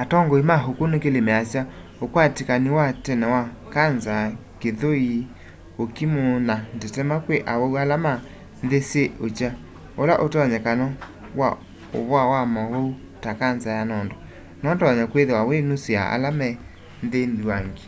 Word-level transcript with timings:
atongoi 0.00 0.42
ma 0.50 0.56
ũkunĩkĩli 0.70 1.20
measya 1.28 1.62
ũkwatĩkani 2.04 2.68
wa 2.78 2.86
tene 3.04 3.26
wa 3.34 3.42
kanza 3.74 4.14
kĩthũĩ 4.60 5.06
ũkimu 5.82 6.24
na 6.48 6.54
ndetema 6.76 7.16
kwĩ 7.24 7.36
awau 7.52 7.74
ala 7.82 7.96
me 8.04 8.12
nthĩ 8.64 8.80
syĩ 8.88 9.04
ĩkya 9.26 9.50
kũla 9.94 10.14
ũtonyekano 10.24 10.86
wa'ũvoa 11.40 12.24
wa 12.32 12.40
maũwau 12.54 12.88
ta 13.22 13.30
kanza 13.40 13.70
ya 13.78 13.82
nondo 13.90 14.16
noũtonye 14.62 15.04
kwĩthĩwa 15.10 15.42
wĩ 15.48 15.56
nusu 15.68 15.90
ya 15.96 16.02
ala 16.14 16.30
me 16.38 16.48
nthĩ 17.04 17.20
nthuangi 17.32 17.86